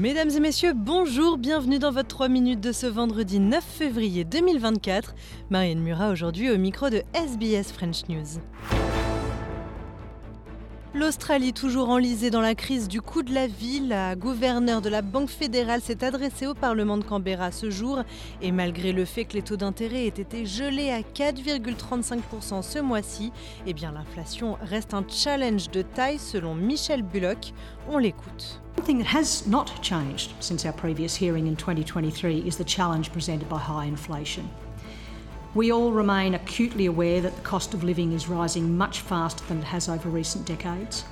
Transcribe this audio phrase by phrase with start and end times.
[0.00, 5.14] Mesdames et messieurs, bonjour, bienvenue dans votre 3 minutes de ce vendredi 9 février 2024.
[5.50, 8.40] Marianne Murat aujourd'hui au micro de SBS French News.
[10.92, 15.02] L'Australie toujours enlisée dans la crise du coût de la vie, la gouverneure de la
[15.02, 18.02] Banque fédérale s'est adressée au Parlement de Canberra ce jour
[18.42, 23.30] et malgré le fait que les taux d'intérêt aient été gelés à 4,35% ce mois-ci,
[23.68, 27.52] eh bien l'inflation reste un challenge de taille selon Michel Bullock.
[27.88, 28.60] On l'écoute.
[28.76, 33.12] One thing that has not changed since our previous hearing in 2023 is the challenge
[33.12, 34.42] presented by high inflation.
[35.52, 39.58] We all remain acutely aware that the cost of living is rising much faster than
[39.58, 41.04] it has over recent decades.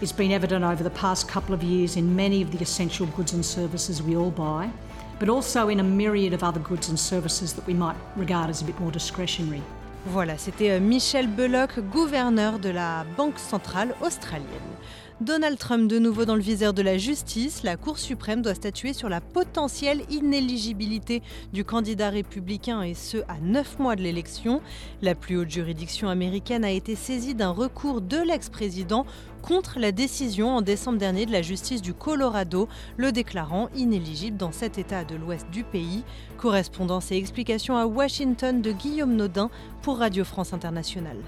[0.00, 3.34] It's been evident over the past couple of years in many of the essential goods
[3.34, 4.70] and services we all buy,
[5.18, 8.62] but also in a myriad of other goods and services that we might regard as
[8.62, 9.62] a bit more discretionary.
[10.06, 14.76] Voilà, c'était euh, Michel Bullock, gouverneur de la Banque centrale australienne.
[15.20, 18.92] Donald Trump de nouveau dans le viseur de la justice, la Cour suprême doit statuer
[18.92, 24.60] sur la potentielle inéligibilité du candidat républicain et ce à neuf mois de l'élection.
[25.02, 29.06] La plus haute juridiction américaine a été saisie d'un recours de l'ex-président
[29.40, 34.52] contre la décision en décembre dernier de la justice du Colorado, le déclarant inéligible dans
[34.52, 36.02] cet État de l'ouest du pays.
[36.38, 39.48] Correspondance et explications à Washington de Guillaume Naudin
[39.80, 41.22] pour Radio France Internationale.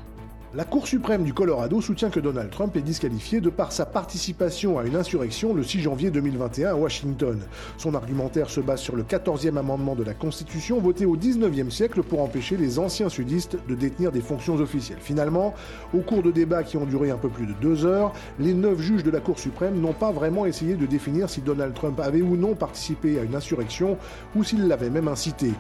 [0.56, 4.78] La Cour suprême du Colorado soutient que Donald Trump est disqualifié de par sa participation
[4.78, 7.38] à une insurrection le 6 janvier 2021 à Washington.
[7.76, 12.02] Son argumentaire se base sur le 14e amendement de la Constitution voté au 19e siècle
[12.02, 14.96] pour empêcher les anciens sudistes de détenir des fonctions officielles.
[14.98, 15.52] Finalement,
[15.92, 18.80] au cours de débats qui ont duré un peu plus de deux heures, les neuf
[18.80, 22.22] juges de la Cour suprême n'ont pas vraiment essayé de définir si Donald Trump avait
[22.22, 23.98] ou non participé à une insurrection
[24.34, 25.52] ou s'il l'avait même incité.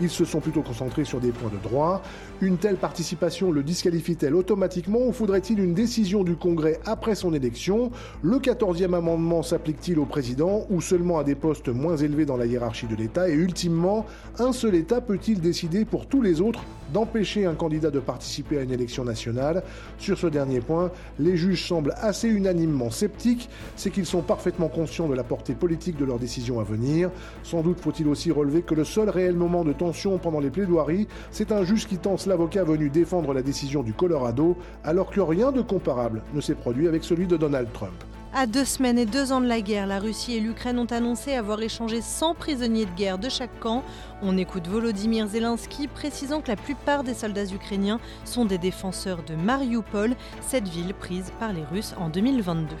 [0.00, 2.02] Ils se sont plutôt concentrés sur des points de droit.
[2.40, 7.90] Une telle participation le disqualifie-t-elle automatiquement ou faudrait-il une décision du Congrès après son élection?
[8.20, 12.44] Le 14e amendement s'applique-t-il au président ou seulement à des postes moins élevés dans la
[12.44, 13.30] hiérarchie de l'État?
[13.30, 14.04] Et ultimement,
[14.38, 16.62] un seul État peut-il décider pour tous les autres
[16.94, 19.64] d'empêcher un candidat de participer à une élection nationale
[19.98, 25.08] Sur ce dernier point, les juges semblent assez unanimement sceptiques, c'est qu'ils sont parfaitement conscients
[25.08, 27.10] de la portée politique de leurs décisions à venir.
[27.42, 31.08] Sans doute faut-il aussi relever que le seul réel moment de tension pendant les plaidoiries,
[31.32, 35.50] c'est un juge qui tense l'avocat venu défendre la décision du Colorado alors que rien
[35.50, 38.13] de comparable ne s'est produit avec celui de Donald Trump.
[38.36, 41.34] À deux semaines et deux ans de la guerre, la Russie et l'Ukraine ont annoncé
[41.34, 43.84] avoir échangé 100 prisonniers de guerre de chaque camp.
[44.22, 49.36] On écoute Volodymyr Zelensky précisant que la plupart des soldats ukrainiens sont des défenseurs de
[49.36, 52.74] Mariupol, cette ville prise par les Russes en 2022.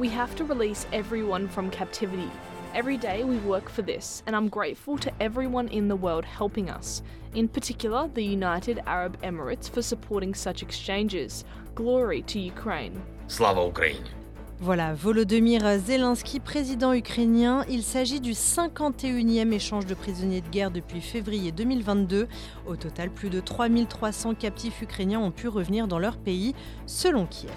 [0.00, 2.30] We have to release everyone from captivity.
[2.74, 6.68] Every day we work for this, and I'm grateful to everyone in the world helping
[6.68, 7.04] us,
[7.36, 11.44] in particular the United Arab Emirates for supporting such exchanges.
[11.76, 13.00] Glory to Ukraine.
[13.32, 14.21] Slava Ukraine.
[14.64, 17.64] Voilà, Volodymyr Zelensky, président ukrainien.
[17.68, 22.28] Il s'agit du 51e échange de prisonniers de guerre depuis février 2022.
[22.68, 26.54] Au total, plus de 3300 captifs ukrainiens ont pu revenir dans leur pays,
[26.86, 27.50] selon Kiev.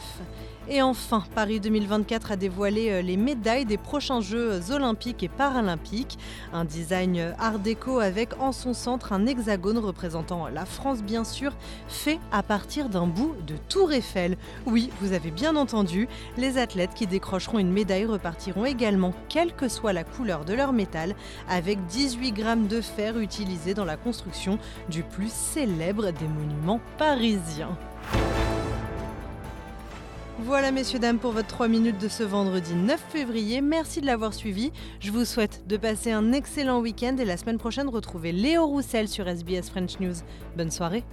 [0.68, 6.18] Et enfin, Paris 2024 a dévoilé euh, les médailles des prochains Jeux olympiques et paralympiques.
[6.54, 11.54] Un design art déco avec en son centre un hexagone représentant la France bien sûr,
[11.88, 14.38] fait à partir d'un bout de Tour Eiffel.
[14.66, 19.68] Oui, vous avez bien entendu, les athlètes qui décrocheront une médaille repartiront également, quelle que
[19.68, 21.14] soit la couleur de leur métal,
[21.48, 24.58] avec 18 grammes de fer utilisés dans la construction
[24.90, 27.78] du plus célèbre des monuments parisiens.
[30.40, 33.62] Voilà messieurs dames pour votre 3 minutes de ce vendredi 9 février.
[33.62, 34.72] Merci de l'avoir suivi.
[35.00, 39.08] Je vous souhaite de passer un excellent week-end et la semaine prochaine retrouver Léo Roussel
[39.08, 40.16] sur SBS French News.
[40.58, 41.04] Bonne soirée.